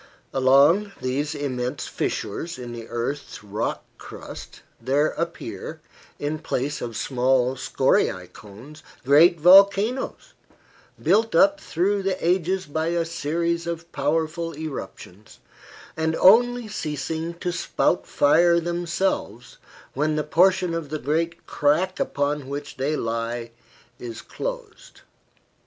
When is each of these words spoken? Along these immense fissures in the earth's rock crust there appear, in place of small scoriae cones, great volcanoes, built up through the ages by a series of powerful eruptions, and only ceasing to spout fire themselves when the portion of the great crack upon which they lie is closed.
Along 0.33 0.93
these 0.99 1.35
immense 1.35 1.85
fissures 1.87 2.57
in 2.57 2.73
the 2.73 2.87
earth's 2.89 3.43
rock 3.43 3.83
crust 3.99 4.63
there 4.81 5.09
appear, 5.09 5.79
in 6.17 6.39
place 6.39 6.81
of 6.81 6.97
small 6.97 7.55
scoriae 7.55 8.25
cones, 8.33 8.81
great 9.05 9.39
volcanoes, 9.39 10.33
built 10.99 11.35
up 11.35 11.59
through 11.61 12.01
the 12.01 12.17
ages 12.27 12.65
by 12.65 12.87
a 12.87 13.05
series 13.05 13.67
of 13.67 13.91
powerful 13.91 14.57
eruptions, 14.57 15.37
and 15.95 16.15
only 16.15 16.67
ceasing 16.67 17.35
to 17.35 17.51
spout 17.51 18.07
fire 18.07 18.59
themselves 18.59 19.59
when 19.93 20.15
the 20.15 20.23
portion 20.23 20.73
of 20.73 20.89
the 20.89 20.97
great 20.97 21.45
crack 21.45 21.99
upon 21.99 22.49
which 22.49 22.77
they 22.77 22.95
lie 22.95 23.51
is 23.99 24.23
closed. 24.23 25.01